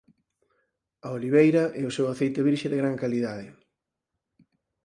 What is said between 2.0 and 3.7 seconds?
aceite virxe de gran calidade.